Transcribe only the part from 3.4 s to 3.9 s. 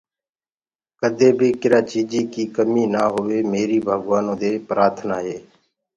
ميري